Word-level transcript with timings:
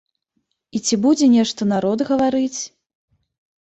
І 0.79 0.81
ці 0.85 0.95
будзе 1.05 1.29
нешта 1.35 1.71
народ 1.75 2.07
гаварыць? 2.11 2.59